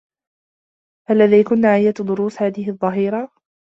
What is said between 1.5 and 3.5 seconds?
أيّة دروس هذه الظّهيرة؟